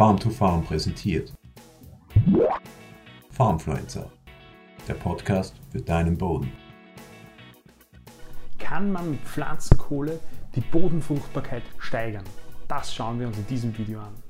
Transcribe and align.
Farm 0.00 0.18
to 0.18 0.30
Farm 0.30 0.64
präsentiert. 0.64 1.30
Farmfluencer, 3.32 4.10
der 4.88 4.94
Podcast 4.94 5.60
für 5.70 5.82
deinen 5.82 6.16
Boden. 6.16 6.50
Kann 8.58 8.90
man 8.92 9.10
mit 9.10 9.20
Pflanzenkohle 9.20 10.18
die 10.54 10.62
Bodenfruchtbarkeit 10.62 11.64
steigern? 11.76 12.24
Das 12.66 12.94
schauen 12.94 13.20
wir 13.20 13.26
uns 13.26 13.36
in 13.36 13.46
diesem 13.48 13.76
Video 13.76 14.00
an. 14.00 14.29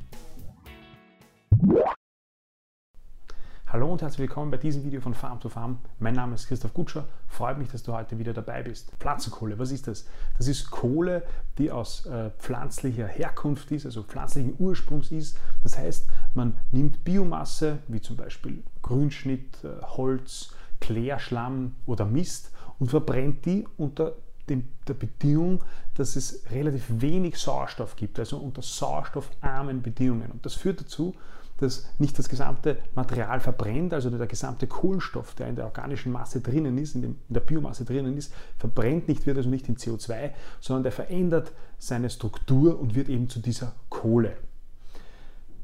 Hallo 3.73 3.93
und 3.93 4.03
herzlich 4.03 4.19
willkommen 4.19 4.51
bei 4.51 4.57
diesem 4.57 4.83
Video 4.83 5.01
von 5.01 5.15
Farm 5.15 5.39
to 5.39 5.49
Farm. 5.49 5.79
Mein 6.01 6.15
Name 6.15 6.35
ist 6.35 6.49
Christoph 6.49 6.75
Gutscher. 6.75 7.07
Freut 7.29 7.57
mich, 7.57 7.69
dass 7.69 7.85
du 7.85 7.93
heute 7.93 8.19
wieder 8.19 8.33
dabei 8.33 8.65
bist. 8.65 8.91
Pflanzenkohle, 8.99 9.61
was 9.61 9.71
ist 9.71 9.87
das? 9.87 10.07
Das 10.37 10.49
ist 10.49 10.73
Kohle, 10.73 11.23
die 11.57 11.71
aus 11.71 12.05
äh, 12.07 12.31
pflanzlicher 12.31 13.07
Herkunft 13.07 13.71
ist, 13.71 13.87
also 13.87 14.03
pflanzlichen 14.03 14.57
Ursprungs 14.59 15.13
ist. 15.13 15.39
Das 15.63 15.79
heißt, 15.79 16.09
man 16.35 16.57
nimmt 16.73 17.05
Biomasse, 17.05 17.79
wie 17.87 18.01
zum 18.01 18.17
Beispiel 18.17 18.65
Grünschnitt, 18.83 19.63
äh, 19.63 19.81
Holz, 19.87 20.53
Klärschlamm 20.81 21.77
oder 21.87 22.07
Mist 22.07 22.51
und 22.81 22.91
verbrennt 22.91 23.47
die 23.47 23.69
unter 23.77 24.17
der 24.49 24.95
Bedingung, 24.95 25.63
dass 25.95 26.17
es 26.17 26.43
relativ 26.51 26.87
wenig 26.89 27.39
Sauerstoff 27.39 27.95
gibt, 27.95 28.19
also 28.19 28.39
unter 28.39 28.63
sauerstoffarmen 28.63 29.81
Bedingungen. 29.81 30.33
Und 30.33 30.45
das 30.45 30.55
führt 30.55 30.81
dazu, 30.81 31.15
dass 31.63 31.89
nicht 31.99 32.19
das 32.19 32.29
gesamte 32.29 32.79
Material 32.95 33.41
verbrennt, 33.41 33.95
also 33.95 34.11
der 34.11 34.27
gesamte 34.27 34.67
Kohlenstoff, 34.67 35.35
der 35.35 35.49
in 35.49 35.57
der 35.57 35.65
organischen 35.65 36.13
Masse 36.13 36.41
drinnen 36.41 36.79
ist, 36.79 36.95
in, 36.95 37.03
dem, 37.03 37.11
in 37.29 37.35
der 37.35 37.41
Biomasse 37.41 37.85
drinnen 37.85 38.17
ist, 38.17 38.33
verbrennt 38.59 39.09
nicht, 39.09 39.27
wird 39.27 39.37
also 39.37 39.49
nicht 39.49 39.69
in 39.69 39.77
CO2, 39.77 40.31
sondern 40.61 40.85
der 40.85 40.93
verändert 40.93 41.53
seine 41.79 42.11
Struktur 42.11 42.79
und 42.79 42.95
wird 42.95 43.09
eben 43.09 43.29
zu 43.29 43.41
dieser 43.41 43.73
Kohle. 43.89 44.37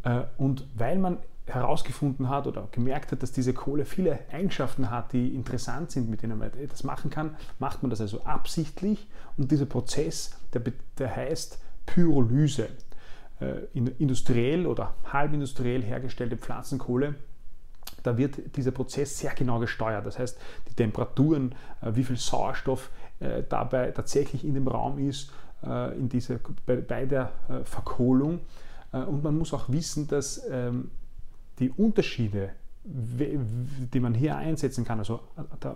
Äh, 0.03 0.23
und 0.39 0.67
weil 0.75 0.99
man 0.99 1.19
herausgefunden 1.47 2.29
hat 2.29 2.47
oder 2.47 2.69
gemerkt 2.73 3.13
hat, 3.13 3.23
dass 3.23 3.33
diese 3.33 3.55
Kohle 3.55 3.85
viele 3.85 4.19
Eigenschaften 4.33 4.91
hat, 4.91 5.13
die 5.13 5.35
interessant 5.35 5.93
sind, 5.93 6.11
mit 6.11 6.23
denen 6.23 6.39
man 6.39 6.53
etwas 6.55 6.83
machen 6.83 7.11
kann, 7.11 7.37
macht 7.59 7.83
man 7.83 7.91
das 7.91 8.01
also 8.01 8.25
absichtlich 8.25 9.07
und 9.37 9.53
dieser 9.53 9.67
Prozess, 9.67 10.33
der, 10.53 10.63
der 10.99 11.15
heißt 11.15 11.61
Pyrolyse. 11.87 12.69
Äh, 13.39 13.67
industriell 13.99 14.67
oder 14.67 14.95
halbindustriell 15.13 15.83
hergestellte 15.83 16.39
Pflanzenkohle, 16.39 17.17
da 18.03 18.17
wird 18.17 18.57
dieser 18.57 18.71
Prozess 18.71 19.19
sehr 19.19 19.35
genau 19.35 19.59
gesteuert. 19.59 20.07
Das 20.07 20.19
heißt, 20.19 20.39
die 20.71 20.75
Temperaturen, 20.75 21.55
äh, 21.83 21.91
wie 21.95 22.05
viel 22.05 22.17
Sauerstoff 22.17 22.91
äh, 23.21 23.43
dabei 23.47 23.91
tatsächlich 23.91 24.43
in 24.43 24.55
dem 24.55 24.67
Raum 24.67 24.99
ist, 24.99 25.33
in 25.63 26.11
diese, 26.11 26.39
bei, 26.67 26.77
bei 26.77 27.07
der 27.07 27.33
Verkohlung. 27.65 28.41
Und 28.93 29.25
man 29.25 29.37
muss 29.37 29.55
auch 29.55 29.71
wissen, 29.71 30.07
dass 30.07 30.47
ähm, 30.51 30.91
die 31.59 31.71
Unterschiede 31.71 32.51
die 32.89 33.99
man 33.99 34.15
hier 34.15 34.37
einsetzen 34.37 34.85
kann, 34.85 35.01
also 35.01 35.21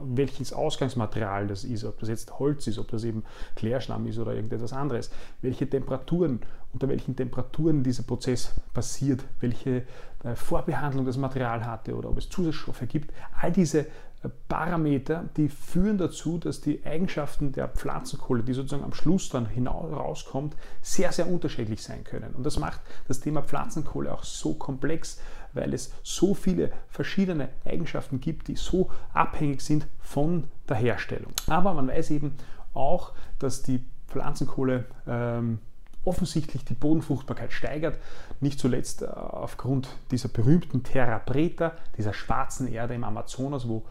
welches 0.05 0.53
Ausgangsmaterial 0.53 1.49
das 1.49 1.65
ist, 1.65 1.85
ob 1.85 1.99
das 1.99 2.09
jetzt 2.09 2.39
Holz 2.39 2.69
ist, 2.69 2.79
ob 2.79 2.89
das 2.89 3.03
eben 3.03 3.25
Klärschlamm 3.57 4.07
ist 4.07 4.19
oder 4.19 4.35
irgendetwas 4.35 4.73
anderes, 4.73 5.11
welche 5.43 5.69
Temperaturen, 5.69 6.41
unter 6.73 6.89
welchen 6.89 7.17
Temperaturen 7.17 7.83
dieser 7.83 8.05
Prozess 8.05 8.55
passiert, 8.73 9.25
welche 9.41 9.83
äh, 10.23 10.37
Vorbehandlung 10.37 11.05
das 11.05 11.17
Material 11.17 11.67
hatte 11.67 11.97
oder 11.97 12.11
ob 12.11 12.19
es 12.19 12.29
Zusatzstoffe 12.29 12.87
gibt, 12.87 13.13
all 13.41 13.51
diese 13.51 13.81
äh, 13.81 13.87
Parameter, 14.29 15.31
die 15.37 15.49
führen 15.49 15.97
dazu, 15.97 16.37
dass 16.37 16.61
die 16.61 16.85
Eigenschaften 16.85 17.53
der 17.53 17.69
Pflanzenkohle, 17.69 18.43
die 18.43 18.53
sozusagen 18.53 18.85
am 18.85 18.93
Schluss 18.93 19.31
dann 19.31 19.47
hinaus 19.47 19.91
rauskommt, 19.93 20.57
sehr, 20.83 21.11
sehr 21.13 21.27
unterschiedlich 21.27 21.83
sein 21.83 22.05
können. 22.05 22.35
Und 22.35 22.45
das 22.45 22.59
macht 22.59 22.81
das 23.09 23.21
Thema 23.21 23.43
Pflanzenkohle 23.43 24.13
auch 24.13 24.25
so 24.25 24.53
komplex, 24.55 25.21
weil 25.55 25.73
es 25.73 25.93
so 26.03 26.35
viele 26.35 26.71
verschiedene 26.89 27.49
Eigenschaften 27.65 28.21
gibt, 28.21 28.49
die 28.49 28.57
so 28.57 28.91
abhängig 29.15 29.63
sind 29.63 29.87
von 29.99 30.45
der 30.69 30.77
Herstellung. 30.77 31.33
Aber 31.47 31.73
man 31.73 31.89
weiß 31.89 32.11
eben 32.11 32.37
auch, 32.75 33.13
dass 33.39 33.63
die 33.63 33.83
Pflanzenkohle 34.09 34.85
ähm, 35.07 35.61
offensichtlich 36.05 36.65
die 36.65 36.75
Bodenfruchtbarkeit 36.75 37.53
steigert, 37.53 37.99
nicht 38.41 38.59
zuletzt 38.59 39.03
äh, 39.03 39.07
aufgrund 39.07 39.89
dieser 40.11 40.29
berühmten 40.29 40.83
Terra 40.83 41.19
Preta, 41.19 41.73
dieser 41.97 42.13
schwarzen 42.13 42.69
Erde 42.69 42.95
im 42.95 43.05
Amazonas, 43.05 43.69
wo 43.69 43.85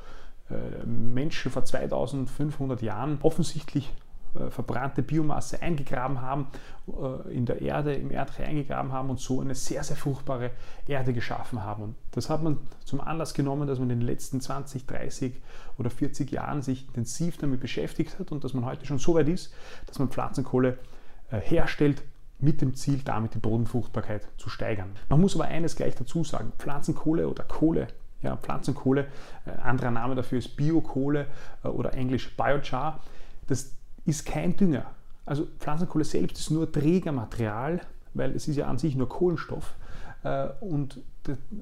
Menschen 0.85 1.51
vor 1.51 1.63
2500 1.63 2.81
Jahren 2.81 3.19
offensichtlich 3.21 3.91
äh, 4.35 4.51
verbrannte 4.51 5.01
Biomasse 5.01 5.61
eingegraben 5.61 6.21
haben, 6.21 6.47
äh, 6.87 7.33
in 7.33 7.47
der 7.47 7.61
Erde, 7.61 7.93
im 7.93 8.11
Erdreich 8.11 8.47
eingegraben 8.47 8.91
haben 8.91 9.09
und 9.09 9.19
so 9.19 9.41
eine 9.41 9.55
sehr, 9.55 9.83
sehr 9.83 9.95
fruchtbare 9.95 10.51
Erde 10.87 11.13
geschaffen 11.13 11.63
haben. 11.63 11.83
Und 11.83 11.95
das 12.11 12.29
hat 12.29 12.43
man 12.43 12.59
zum 12.85 13.01
Anlass 13.01 13.33
genommen, 13.33 13.67
dass 13.67 13.79
man 13.79 13.89
in 13.89 13.99
den 13.99 14.07
letzten 14.07 14.39
20, 14.39 14.85
30 14.85 15.41
oder 15.79 15.89
40 15.89 16.29
Jahren 16.29 16.61
sich 16.61 16.87
intensiv 16.87 17.37
damit 17.37 17.59
beschäftigt 17.59 18.19
hat 18.19 18.31
und 18.31 18.43
dass 18.43 18.53
man 18.53 18.65
heute 18.65 18.85
schon 18.85 18.99
so 18.99 19.15
weit 19.15 19.29
ist, 19.29 19.51
dass 19.87 19.97
man 19.97 20.09
Pflanzenkohle 20.09 20.77
äh, 21.31 21.39
herstellt, 21.39 22.03
mit 22.41 22.61
dem 22.61 22.73
Ziel, 22.73 23.01
damit 23.03 23.33
die 23.33 23.39
Bodenfruchtbarkeit 23.39 24.25
zu 24.37 24.49
steigern. 24.49 24.91
Man 25.09 25.19
muss 25.19 25.35
aber 25.35 25.45
eines 25.45 25.75
gleich 25.75 25.95
dazu 25.95 26.23
sagen, 26.23 26.53
Pflanzenkohle 26.57 27.27
oder 27.27 27.43
Kohle 27.43 27.87
ja, 28.21 28.35
Pflanzenkohle, 28.37 29.07
äh, 29.45 29.51
anderer 29.61 29.91
Name 29.91 30.15
dafür 30.15 30.39
ist 30.39 30.55
Biokohle 30.55 31.27
äh, 31.63 31.67
oder 31.67 31.93
englisch 31.93 32.35
Biochar. 32.35 32.99
Das 33.47 33.71
ist 34.05 34.25
kein 34.25 34.55
Dünger. 34.55 34.85
Also 35.25 35.47
Pflanzenkohle 35.59 36.05
selbst 36.05 36.39
ist 36.39 36.49
nur 36.49 36.71
Trägermaterial, 36.71 37.81
weil 38.13 38.35
es 38.35 38.47
ist 38.47 38.55
ja 38.55 38.67
an 38.67 38.77
sich 38.77 38.95
nur 38.95 39.07
Kohlenstoff 39.07 39.75
äh, 40.23 40.47
und 40.59 41.01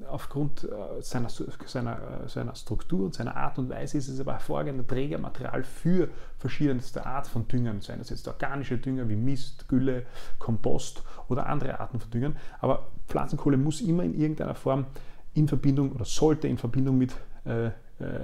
aufgrund 0.08 0.64
äh, 0.64 1.02
seiner, 1.02 1.28
seiner, 1.28 2.24
äh, 2.24 2.28
seiner 2.28 2.54
Struktur 2.54 3.04
und 3.04 3.14
seiner 3.14 3.36
Art 3.36 3.58
und 3.58 3.68
Weise 3.68 3.98
ist 3.98 4.08
es 4.08 4.20
aber 4.20 4.32
hervorragender 4.32 4.86
Trägermaterial 4.86 5.62
für 5.62 6.08
verschiedenste 6.38 7.04
Art 7.04 7.26
von 7.26 7.46
Düngern, 7.48 7.80
seien 7.80 7.98
das 7.98 8.10
jetzt 8.10 8.26
organische 8.26 8.78
Dünger 8.78 9.08
wie 9.08 9.16
Mist, 9.16 9.68
Gülle, 9.68 10.06
Kompost 10.38 11.02
oder 11.28 11.46
andere 11.46 11.78
Arten 11.78 12.00
von 12.00 12.10
Düngern. 12.10 12.36
Aber 12.60 12.88
Pflanzenkohle 13.06 13.56
muss 13.56 13.80
immer 13.80 14.04
in 14.04 14.14
irgendeiner 14.14 14.54
Form 14.54 14.86
in 15.38 15.48
Verbindung 15.48 15.92
oder 15.92 16.04
sollte 16.04 16.48
in 16.48 16.58
Verbindung 16.58 16.98
mit 16.98 17.14
äh, 17.44 17.66
äh, 17.66 17.70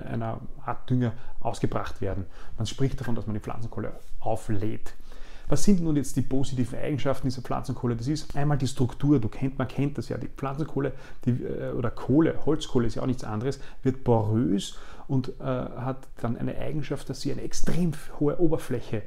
einer 0.08 0.40
Art 0.64 0.88
Dünger 0.90 1.12
ausgebracht 1.40 2.00
werden. 2.00 2.26
Man 2.58 2.66
spricht 2.66 3.00
davon, 3.00 3.14
dass 3.14 3.26
man 3.26 3.34
die 3.34 3.40
Pflanzenkohle 3.40 3.92
auflädt. 4.20 4.94
Was 5.48 5.64
sind 5.64 5.82
nun 5.82 5.96
jetzt 5.96 6.16
die 6.16 6.22
positiven 6.22 6.78
Eigenschaften 6.78 7.26
dieser 7.26 7.42
Pflanzenkohle? 7.42 7.96
Das 7.96 8.08
ist 8.08 8.34
einmal 8.34 8.56
die 8.56 8.66
Struktur. 8.66 9.20
Du 9.20 9.28
kennt, 9.28 9.58
man 9.58 9.68
kennt 9.68 9.98
das 9.98 10.08
ja. 10.08 10.16
Die 10.16 10.28
Pflanzenkohle 10.28 10.92
die, 11.24 11.30
äh, 11.30 11.72
oder 11.72 11.90
Kohle, 11.90 12.46
Holzkohle 12.46 12.86
ist 12.86 12.94
ja 12.94 13.02
auch 13.02 13.06
nichts 13.06 13.24
anderes, 13.24 13.60
wird 13.82 14.04
porös 14.04 14.78
und 15.06 15.28
äh, 15.40 15.44
hat 15.44 16.08
dann 16.20 16.38
eine 16.38 16.56
Eigenschaft, 16.56 17.10
dass 17.10 17.20
sie 17.20 17.30
eine 17.30 17.42
extrem 17.42 17.92
hohe 18.20 18.40
Oberfläche. 18.40 19.02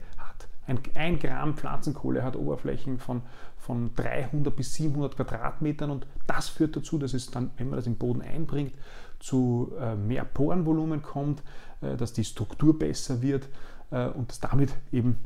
Ein, 0.68 0.80
ein 0.96 1.18
Gramm 1.18 1.56
Pflanzenkohle 1.56 2.24
hat 2.24 2.36
Oberflächen 2.36 3.00
von, 3.00 3.22
von 3.58 3.96
300 3.96 4.56
bis 4.56 4.74
700 4.76 5.16
Quadratmetern 5.16 5.90
und 5.90 6.06
das 6.28 6.50
führt 6.50 6.76
dazu, 6.76 6.98
dass 6.98 7.14
es 7.14 7.32
dann, 7.32 7.52
wenn 7.58 7.70
man 7.70 7.78
das 7.78 7.88
im 7.88 7.96
Boden 7.96 8.22
einbringt, 8.22 8.74
zu 9.20 9.72
äh, 9.80 9.96
mehr 9.96 10.26
Porenvolumen 10.26 11.02
kommt, 11.02 11.42
äh, 11.82 11.96
dass 11.96 12.14
die 12.14 12.24
Struktur 12.24 12.78
besser 12.78 13.22
wird 13.22 13.48
äh, 13.92 14.08
und 14.08 14.30
dass 14.30 14.40
damit 14.40 14.76
eben 14.92 15.18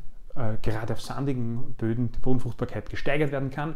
gerade 0.62 0.94
auf 0.94 1.02
sandigen 1.02 1.74
Böden 1.76 2.10
die 2.10 2.18
Bodenfruchtbarkeit 2.18 2.88
gesteigert 2.88 3.32
werden 3.32 3.50
kann, 3.50 3.74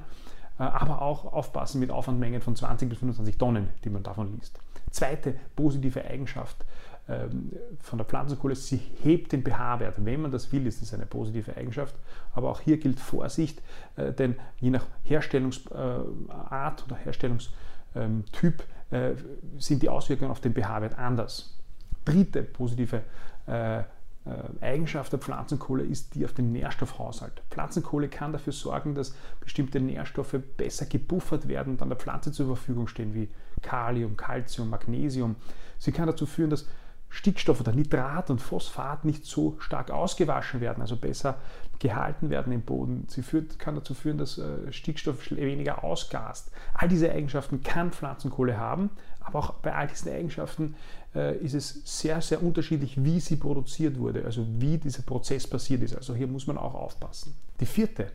aber 0.56 1.03
auch 1.03 1.31
aufpassen 1.31 1.81
mit 1.81 1.91
Aufwandmengen 1.91 2.41
von 2.41 2.56
20 2.56 2.88
bis 2.88 2.97
25 2.97 3.37
Tonnen, 3.37 3.69
die 3.84 3.91
man 3.91 4.03
davon 4.03 4.32
liest. 4.32 4.59
Zweite 4.91 5.34
positive 5.55 6.03
Eigenschaft 6.03 6.65
von 7.06 7.99
der 7.99 8.05
Pflanzenkohle, 8.05 8.56
sie 8.56 8.81
hebt 9.03 9.31
den 9.31 9.44
pH-Wert. 9.44 10.05
Wenn 10.05 10.22
man 10.22 10.33
das 10.33 10.50
will, 10.50 10.67
ist 10.67 10.83
das 10.83 10.93
eine 10.93 11.06
positive 11.06 11.56
Eigenschaft. 11.56 11.94
Aber 12.34 12.50
auch 12.50 12.61
hier 12.61 12.78
gilt 12.78 12.99
Vorsicht, 12.99 13.62
denn 13.97 14.34
je 14.59 14.71
nach 14.71 14.87
Herstellungsart 15.05 16.85
oder 16.85 16.97
Herstellungstyp 16.97 18.64
äh, 18.91 19.14
sind 19.58 19.82
die 19.82 19.88
Auswirkungen 19.88 20.31
auf 20.31 20.41
den 20.41 20.55
pH-Wert 20.55 20.99
anders. 20.99 21.58
Dritte 22.05 22.43
positive 22.43 23.03
äh, 23.49 23.79
äh, 23.79 23.85
Eigenschaft 24.61 25.12
der 25.12 25.19
Pflanzenkohle 25.19 25.82
ist 25.82 26.14
die 26.14 26.25
auf 26.25 26.32
den 26.32 26.52
Nährstoffhaushalt. 26.52 27.43
Pflanzenkohle 27.50 28.09
kann 28.09 28.32
dafür 28.32 28.52
sorgen, 28.52 28.94
dass 28.94 29.14
bestimmte 29.41 29.81
Nährstoffe 29.81 30.37
besser 30.56 30.87
gebuffert 30.87 31.49
werden 31.49 31.75
und 31.75 31.82
an 31.82 31.88
der 31.88 31.99
Pflanze 31.99 32.31
zur 32.31 32.47
Verfügung 32.47 32.87
stehen, 32.87 33.12
wie 33.14 33.29
Kalium, 33.62 34.17
Calcium, 34.17 34.70
Magnesium. 34.70 35.35
Sie 35.79 35.91
kann 35.91 36.06
dazu 36.06 36.26
führen, 36.26 36.50
dass 36.50 36.67
Stickstoff 37.08 37.61
oder 37.61 37.73
Nitrat 37.73 38.31
und 38.31 38.41
Phosphat 38.41 39.05
nicht 39.05 39.25
so 39.25 39.56
stark 39.58 39.91
ausgewaschen 39.91 40.61
werden, 40.61 40.81
also 40.81 40.97
besser 40.97 41.38
gehalten 41.79 42.31
werden 42.31 42.53
im 42.53 42.62
Boden. 42.62 43.06
Sie 43.08 43.23
führt, 43.23 43.58
kann 43.58 43.75
dazu 43.75 43.94
führen, 43.94 44.19
dass 44.19 44.38
äh, 44.38 44.73
Stickstoff 44.73 45.31
weniger 45.31 45.85
ausgast. 45.85 46.50
All 46.75 46.88
diese 46.88 47.11
Eigenschaften 47.11 47.62
kann 47.62 47.93
Pflanzenkohle 47.93 48.58
haben, 48.58 48.91
aber 49.20 49.38
auch 49.38 49.55
bei 49.55 49.75
all 49.75 49.87
diesen 49.88 50.12
Eigenschaften 50.12 50.75
äh, 51.14 51.37
ist 51.38 51.55
es 51.55 51.82
sehr, 51.85 52.20
sehr 52.20 52.43
unterschiedlich, 52.43 53.03
wie 53.03 53.20
sie 53.20 53.37
produziert 53.37 53.99
wurde, 53.99 54.25
also 54.25 54.47
wie 54.59 54.79
dieser 54.79 55.02
Prozess 55.02 55.47
passiert 55.47 55.82
ist. 55.82 55.97
Also 55.97 56.14
hier 56.14 56.26
muss 56.26 56.47
man 56.47 56.59
auch 56.59 56.75
aufpassen. 56.75 57.35
Die 57.61 57.67
vierte 57.67 58.12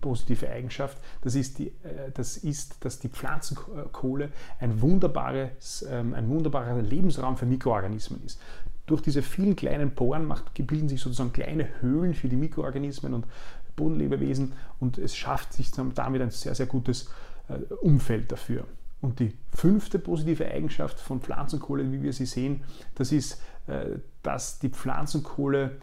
positive 0.00 0.48
Eigenschaft, 0.48 0.98
das 1.22 1.34
ist, 1.34 1.58
die, 1.58 1.68
äh, 1.68 2.10
das 2.14 2.36
ist, 2.38 2.84
dass 2.84 2.98
die 2.98 3.08
Pflanzenkohle 3.08 4.30
ein, 4.58 4.80
wunderbares, 4.80 5.86
ähm, 5.88 6.14
ein 6.14 6.28
wunderbarer 6.28 6.80
Lebensraum 6.80 7.36
für 7.36 7.46
Mikroorganismen 7.46 8.24
ist. 8.24 8.40
Durch 8.86 9.02
diese 9.02 9.22
vielen 9.22 9.56
kleinen 9.56 9.94
Poren 9.94 10.24
macht, 10.24 10.54
bilden 10.54 10.88
sich 10.88 11.00
sozusagen 11.00 11.32
kleine 11.32 11.68
Höhlen 11.80 12.14
für 12.14 12.28
die 12.28 12.36
Mikroorganismen 12.36 13.14
und 13.14 13.26
Bodenlebewesen 13.74 14.52
und 14.80 14.98
es 14.98 15.14
schafft 15.14 15.52
sich 15.52 15.70
damit 15.70 16.22
ein 16.22 16.30
sehr, 16.30 16.54
sehr 16.54 16.66
gutes 16.66 17.10
äh, 17.48 17.54
Umfeld 17.74 18.32
dafür. 18.32 18.64
Und 19.00 19.20
die 19.20 19.34
fünfte 19.52 19.98
positive 19.98 20.46
Eigenschaft 20.46 20.98
von 20.98 21.20
Pflanzenkohle, 21.20 21.92
wie 21.92 22.02
wir 22.02 22.12
sie 22.12 22.26
sehen, 22.26 22.64
das 22.94 23.12
ist, 23.12 23.40
äh, 23.66 23.98
dass 24.22 24.58
die 24.58 24.70
Pflanzenkohle 24.70 25.76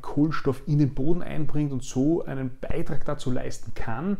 Kohlenstoff 0.00 0.62
in 0.66 0.78
den 0.78 0.94
Boden 0.94 1.22
einbringt 1.22 1.72
und 1.72 1.82
so 1.82 2.24
einen 2.24 2.50
Beitrag 2.60 3.04
dazu 3.04 3.30
leisten 3.30 3.74
kann, 3.74 4.18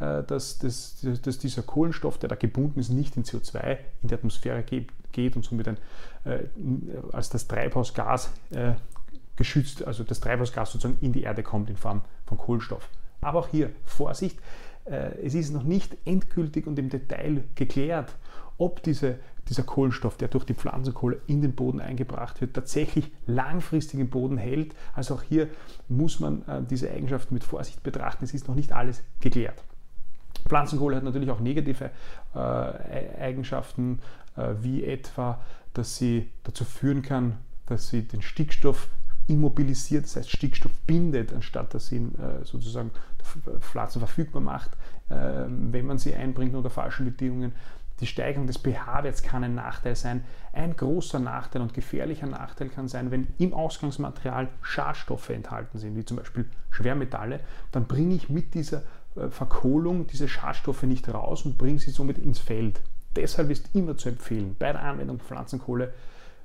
äh, 0.00 0.22
dass, 0.24 0.58
dass, 0.58 1.06
dass, 1.22 1.38
dieser 1.38 1.62
Kohlenstoff, 1.62 2.18
der 2.18 2.28
da 2.28 2.34
gebunden 2.34 2.80
ist, 2.80 2.90
nicht 2.90 3.16
in 3.16 3.24
CO2 3.24 3.78
in 4.02 4.08
die 4.08 4.14
Atmosphäre 4.14 4.62
geht, 4.62 4.88
geht 5.12 5.36
und 5.36 5.44
somit 5.44 5.68
ein, 5.68 5.78
äh, 6.24 6.40
als 7.12 7.30
das 7.30 7.48
Treibhausgas 7.48 8.30
äh, 8.50 8.72
geschützt, 9.36 9.86
also 9.86 10.04
das 10.04 10.20
Treibhausgas 10.20 10.72
sozusagen 10.72 10.98
in 11.00 11.12
die 11.12 11.22
Erde 11.22 11.42
kommt 11.42 11.70
in 11.70 11.76
Form 11.76 12.02
von 12.26 12.38
Kohlenstoff. 12.38 12.88
Aber 13.20 13.40
auch 13.40 13.48
hier 13.48 13.70
Vorsicht, 13.84 14.38
äh, 14.84 15.18
es 15.24 15.34
ist 15.34 15.52
noch 15.52 15.64
nicht 15.64 15.96
endgültig 16.04 16.66
und 16.66 16.78
im 16.78 16.88
Detail 16.90 17.44
geklärt, 17.54 18.14
ob 18.58 18.82
diese, 18.82 19.18
dieser 19.48 19.62
Kohlenstoff, 19.62 20.16
der 20.16 20.28
durch 20.28 20.44
die 20.44 20.54
Pflanzenkohle 20.54 21.20
in 21.26 21.40
den 21.40 21.54
Boden 21.54 21.80
eingebracht 21.80 22.40
wird, 22.40 22.54
tatsächlich 22.54 23.10
langfristig 23.26 24.00
im 24.00 24.10
Boden 24.10 24.38
hält. 24.38 24.74
Also 24.94 25.14
auch 25.14 25.22
hier 25.22 25.48
muss 25.88 26.20
man 26.20 26.42
äh, 26.48 26.62
diese 26.68 26.90
Eigenschaften 26.90 27.34
mit 27.34 27.44
Vorsicht 27.44 27.82
betrachten. 27.82 28.24
Es 28.24 28.34
ist 28.34 28.48
noch 28.48 28.54
nicht 28.54 28.72
alles 28.72 29.02
geklärt. 29.20 29.62
Pflanzenkohle 30.48 30.96
hat 30.96 31.04
natürlich 31.04 31.30
auch 31.30 31.40
negative 31.40 31.90
äh, 32.34 32.38
Eigenschaften, 32.38 34.00
äh, 34.36 34.54
wie 34.60 34.84
etwa, 34.84 35.40
dass 35.74 35.96
sie 35.96 36.28
dazu 36.44 36.64
führen 36.64 37.02
kann, 37.02 37.38
dass 37.66 37.88
sie 37.88 38.02
den 38.02 38.22
Stickstoff 38.22 38.88
immobilisiert, 39.28 40.04
das 40.04 40.16
heißt 40.16 40.30
Stickstoff 40.30 40.72
bindet, 40.86 41.32
anstatt 41.32 41.74
dass 41.74 41.88
sie 41.88 41.96
ihn 41.96 42.14
sozusagen 42.44 42.92
Pflanzen 43.58 43.98
verfügbar 43.98 44.40
macht, 44.40 44.70
wenn 45.08 45.84
man 45.84 45.98
sie 45.98 46.14
einbringt 46.14 46.54
unter 46.54 46.70
falschen 46.70 47.06
Bedingungen. 47.06 47.52
Die 48.00 48.06
Steigerung 48.06 48.46
des 48.46 48.58
pH-Werts 48.58 49.22
kann 49.22 49.42
ein 49.42 49.54
Nachteil 49.54 49.96
sein. 49.96 50.24
Ein 50.52 50.76
großer 50.76 51.18
Nachteil 51.18 51.62
und 51.62 51.72
gefährlicher 51.72 52.26
Nachteil 52.26 52.68
kann 52.68 52.88
sein, 52.88 53.10
wenn 53.10 53.28
im 53.38 53.54
Ausgangsmaterial 53.54 54.48
Schadstoffe 54.60 55.30
enthalten 55.30 55.78
sind, 55.78 55.96
wie 55.96 56.04
zum 56.04 56.18
Beispiel 56.18 56.46
Schwermetalle, 56.70 57.40
dann 57.72 57.86
bringe 57.86 58.14
ich 58.14 58.28
mit 58.28 58.54
dieser 58.54 58.82
äh, 59.16 59.28
Verkohlung 59.28 60.06
diese 60.06 60.28
Schadstoffe 60.28 60.82
nicht 60.82 61.08
raus 61.12 61.46
und 61.46 61.56
bringe 61.56 61.78
sie 61.78 61.90
somit 61.90 62.18
ins 62.18 62.38
Feld. 62.38 62.80
Deshalb 63.16 63.50
ist 63.50 63.74
immer 63.74 63.96
zu 63.96 64.10
empfehlen, 64.10 64.56
bei 64.58 64.72
der 64.72 64.82
Anwendung 64.82 65.18
Pflanzenkohle 65.18 65.94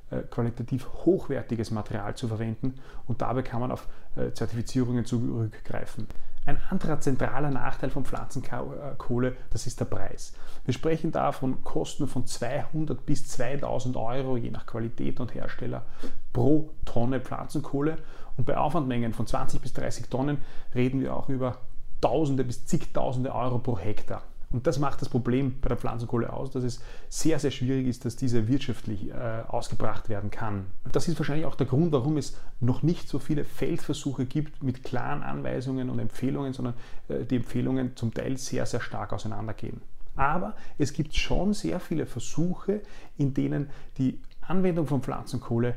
äh, 0.10 0.22
qualitativ 0.30 0.88
hochwertiges 1.06 1.72
Material 1.72 2.16
zu 2.16 2.30
verwenden 2.30 2.76
und 3.08 3.22
dabei 3.22 3.42
kann 3.42 3.60
man 3.60 3.72
auf 3.72 3.88
äh, 4.16 4.32
Zertifizierungen 4.32 5.06
zurückgreifen. 5.06 6.08
Ein 6.46 6.60
anderer 6.70 7.00
zentraler 7.00 7.52
Nachteil 7.52 7.92
von 7.92 8.04
Pflanzenkohle, 8.04 9.36
das 9.52 9.68
ist 9.68 9.80
der 9.80 9.86
Preis. 9.86 10.34
Wir 10.66 10.74
sprechen 10.74 11.12
da 11.12 11.32
von 11.32 11.64
Kosten 11.64 12.08
von 12.08 12.26
200 12.26 13.06
bis 13.06 13.28
2000 13.28 13.96
Euro, 13.96 14.38
je 14.38 14.50
nach 14.50 14.66
Qualität 14.66 15.20
und 15.20 15.36
Hersteller, 15.36 15.86
pro 16.34 16.72
Tonne 16.84 17.20
Pflanzenkohle. 17.20 17.98
Und 18.38 18.46
bei 18.46 18.58
Aufwandmengen 18.58 19.14
von 19.14 19.28
20 19.28 19.62
bis 19.62 19.74
30 19.74 20.08
Tonnen 20.08 20.40
reden 20.74 21.00
wir 21.00 21.16
auch 21.16 21.30
über 21.30 21.58
Tausende 22.02 22.44
bis 22.44 22.66
zigtausende 22.66 23.36
Euro 23.36 23.60
pro 23.60 23.78
Hektar. 23.78 24.24
Und 24.52 24.68
das 24.68 24.80
macht 24.80 25.02
das 25.02 25.10
Problem 25.10 25.60
bei 25.62 25.70
der 25.70 25.78
Pflanzenkohle 25.78 26.32
aus, 26.32 26.52
dass 26.52 26.64
es 26.64 26.82
sehr, 27.10 27.40
sehr 27.40 27.52
schwierig 27.52 27.88
ist, 27.88 28.04
dass 28.04 28.18
diese 28.18 28.48
wirtschaftlich 28.48 29.10
äh, 29.10 29.44
ausgebracht 29.48 30.10
werden 30.10 30.30
kann. 30.30 30.66
Das 30.92 31.08
ist 31.08 31.18
wahrscheinlich 31.18 31.46
auch 31.46 31.56
der 31.56 31.68
Grund, 31.68 31.92
warum 31.94 32.18
es 32.18 32.38
noch 32.60 32.84
nicht 32.84 33.08
so 33.08 33.20
viele 33.20 33.46
Feldversuche 33.46 34.26
gibt 34.26 34.62
mit 34.62 34.84
klaren 34.84 35.24
Anweisungen 35.24 35.90
und 35.90 36.00
Empfehlungen, 36.00 36.54
sondern 36.54 36.74
äh, 37.08 37.24
die 37.24 37.38
Empfehlungen 37.38 37.96
zum 37.96 38.14
Teil 38.14 38.38
sehr, 38.38 38.66
sehr 38.66 38.82
stark 38.82 39.14
auseinandergehen. 39.14 39.82
Aber 40.16 40.56
es 40.78 40.92
gibt 40.92 41.16
schon 41.16 41.54
sehr 41.54 41.80
viele 41.80 42.06
Versuche, 42.06 42.82
in 43.18 43.34
denen 43.34 43.70
die 43.98 44.20
Anwendung 44.42 44.86
von 44.86 45.02
Pflanzenkohle 45.02 45.76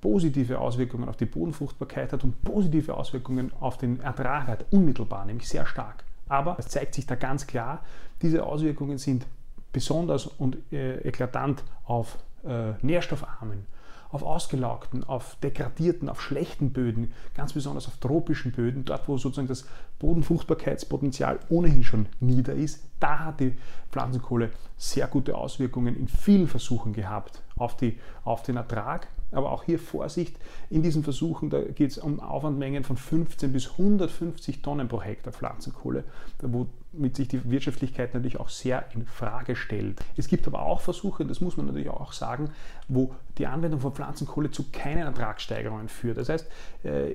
positive 0.00 0.58
Auswirkungen 0.58 1.08
auf 1.08 1.16
die 1.16 1.26
Bodenfruchtbarkeit 1.26 2.12
hat 2.12 2.24
und 2.24 2.42
positive 2.42 2.94
Auswirkungen 2.94 3.52
auf 3.60 3.76
den 3.76 4.00
Ertrag 4.00 4.46
hat, 4.46 4.64
unmittelbar, 4.70 5.24
nämlich 5.26 5.48
sehr 5.48 5.66
stark. 5.66 6.04
Aber 6.28 6.56
es 6.58 6.68
zeigt 6.68 6.94
sich 6.94 7.06
da 7.06 7.14
ganz 7.14 7.46
klar, 7.46 7.82
diese 8.22 8.44
Auswirkungen 8.44 8.98
sind 8.98 9.26
besonders 9.72 10.26
und 10.26 10.56
äh, 10.72 10.98
eklatant 10.98 11.62
auf 11.84 12.18
äh, 12.44 12.72
nährstoffarmen, 12.82 13.66
auf 14.10 14.22
ausgelaugten, 14.22 15.04
auf 15.04 15.36
degradierten, 15.42 16.08
auf 16.08 16.22
schlechten 16.22 16.72
Böden, 16.72 17.12
ganz 17.34 17.52
besonders 17.52 17.86
auf 17.86 17.96
tropischen 17.98 18.52
Böden, 18.52 18.84
dort 18.84 19.08
wo 19.08 19.18
sozusagen 19.18 19.48
das 19.48 19.66
Bodenfruchtbarkeitspotenzial 19.98 21.38
ohnehin 21.48 21.84
schon 21.84 22.06
nieder 22.20 22.54
ist, 22.54 22.87
da 23.00 23.20
hat 23.20 23.40
die 23.40 23.56
Pflanzenkohle 23.90 24.50
sehr 24.76 25.06
gute 25.06 25.36
Auswirkungen 25.36 25.96
in 25.96 26.08
vielen 26.08 26.48
Versuchen 26.48 26.92
gehabt 26.92 27.42
auf, 27.56 27.76
die, 27.76 27.98
auf 28.24 28.42
den 28.42 28.56
Ertrag 28.56 29.08
aber 29.30 29.52
auch 29.52 29.64
hier 29.64 29.78
Vorsicht, 29.78 30.36
in 30.70 30.82
diesen 30.82 31.04
Versuchen, 31.04 31.50
da 31.50 31.60
geht 31.60 31.90
es 31.90 31.98
um 31.98 32.20
Aufwandmengen 32.20 32.84
von 32.84 32.96
15 32.96 33.52
bis 33.52 33.70
150 33.72 34.62
Tonnen 34.62 34.88
pro 34.88 35.02
Hektar 35.02 35.32
Pflanzenkohle, 35.32 36.04
womit 36.40 37.16
sich 37.16 37.28
die 37.28 37.50
Wirtschaftlichkeit 37.50 38.14
natürlich 38.14 38.40
auch 38.40 38.48
sehr 38.48 38.86
in 38.94 39.04
Frage 39.04 39.54
stellt. 39.54 40.02
Es 40.16 40.28
gibt 40.28 40.46
aber 40.46 40.62
auch 40.62 40.80
Versuche, 40.80 41.26
das 41.26 41.40
muss 41.40 41.56
man 41.56 41.66
natürlich 41.66 41.90
auch 41.90 42.12
sagen, 42.12 42.50
wo 42.88 43.14
die 43.36 43.46
Anwendung 43.46 43.80
von 43.80 43.92
Pflanzenkohle 43.92 44.50
zu 44.50 44.70
keinen 44.72 45.02
Ertragssteigerungen 45.02 45.88
führt. 45.88 46.16
Das 46.16 46.30
heißt, 46.30 46.46
äh, 46.84 47.14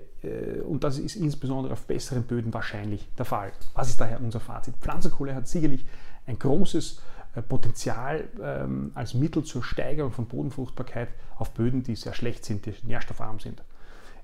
und 0.68 0.84
das 0.84 1.00
ist 1.00 1.16
insbesondere 1.16 1.74
auf 1.74 1.86
besseren 1.86 2.24
Böden 2.24 2.54
wahrscheinlich 2.54 3.08
der 3.18 3.25
Fall. 3.25 3.52
Was 3.74 3.90
ist 3.90 4.00
daher 4.00 4.22
unser 4.22 4.40
Fazit? 4.40 4.75
Pflanzenkohle 4.80 5.36
hat 5.36 5.48
sicherlich 5.48 5.86
ein 6.25 6.40
großes 6.40 7.02
äh, 7.36 7.42
Potenzial 7.42 8.28
ähm, 8.42 8.92
als 8.94 9.14
Mittel 9.14 9.44
zur 9.44 9.64
Steigerung 9.64 10.12
von 10.12 10.25
Bodenfruchtbarkeit 10.25 11.10
auf 11.38 11.52
Böden, 11.52 11.84
die 11.84 11.96
sehr 11.96 12.14
schlecht 12.14 12.46
sind, 12.46 12.66
die 12.66 12.74
nährstoffarm 12.84 13.40
sind. 13.40 13.62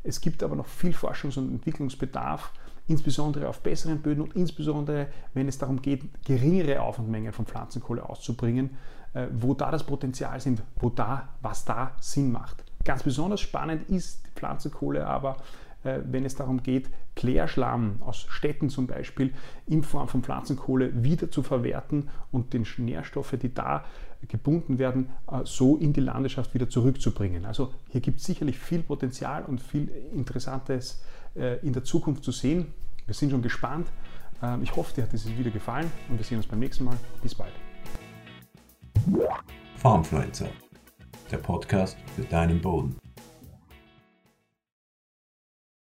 Es 0.03 0.21
gibt 0.21 0.43
aber 0.43 0.55
noch 0.55 0.67
viel 0.67 0.93
Forschungs- 0.93 1.37
und 1.37 1.51
Entwicklungsbedarf, 1.51 2.53
insbesondere 2.87 3.49
auf 3.49 3.61
besseren 3.61 4.01
Böden 4.01 4.21
und 4.21 4.35
insbesondere, 4.35 5.07
wenn 5.33 5.47
es 5.47 5.57
darum 5.57 5.81
geht, 5.81 6.03
geringere 6.25 6.81
Aufwandmengen 6.81 7.33
von 7.33 7.45
Pflanzenkohle 7.45 8.07
auszubringen, 8.07 8.77
äh, 9.13 9.27
wo 9.33 9.53
da 9.53 9.71
das 9.71 9.83
Potenzial 9.83 10.39
sind, 10.39 10.61
wo 10.77 10.89
da, 10.89 11.29
was 11.41 11.65
da 11.65 11.91
Sinn 11.99 12.31
macht. 12.31 12.63
Ganz 12.85 13.03
besonders 13.03 13.41
spannend 13.41 13.89
ist 13.89 14.25
Pflanzenkohle 14.35 15.05
aber, 15.05 15.37
äh, 15.37 15.68
wenn 15.83 16.25
es 16.25 16.35
darum 16.35 16.61
geht, 16.61 16.89
Klärschlamm 17.15 18.01
aus 18.01 18.25
Städten 18.29 18.69
zum 18.69 18.87
Beispiel 18.87 19.33
in 19.65 19.83
Form 19.83 20.07
von 20.07 20.23
Pflanzenkohle 20.23 21.03
wieder 21.03 21.31
zu 21.31 21.43
verwerten 21.43 22.09
und 22.31 22.53
den 22.53 22.65
Nährstoffe, 22.77 23.35
die 23.41 23.53
da 23.53 23.83
gebunden 24.27 24.79
werden, 24.79 25.09
äh, 25.31 25.41
so 25.43 25.77
in 25.77 25.93
die 25.93 26.01
Landwirtschaft 26.01 26.53
wieder 26.53 26.69
zurückzubringen. 26.69 27.45
Also 27.45 27.73
hier 27.89 28.01
gibt 28.01 28.19
es 28.19 28.25
sicherlich 28.25 28.57
viel 28.57 28.83
Potenzial 28.83 29.45
und 29.45 29.61
viel 29.61 29.89
Interessantes 30.13 31.01
äh, 31.35 31.65
in 31.65 31.73
der 31.73 31.83
Zukunft 31.83 32.23
zu 32.23 32.31
sehen. 32.31 32.67
Wir 33.05 33.13
sind 33.13 33.31
schon 33.31 33.41
gespannt. 33.41 33.87
Ich 34.61 34.73
hoffe, 34.77 34.95
dir 34.95 35.03
hat 35.03 35.11
dieses 35.11 35.37
Video 35.37 35.51
gefallen 35.51 35.91
und 36.07 36.17
wir 36.17 36.23
sehen 36.23 36.37
uns 36.37 36.47
beim 36.47 36.59
nächsten 36.59 36.85
Mal. 36.85 36.95
Bis 37.21 37.35
bald. 37.35 37.51
Farmfluencer, 39.75 40.47
der 41.29 41.37
Podcast 41.39 41.97
für 42.15 42.21
deinen 42.21 42.61
Boden. 42.61 43.08